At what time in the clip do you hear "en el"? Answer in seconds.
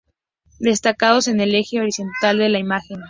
1.27-1.53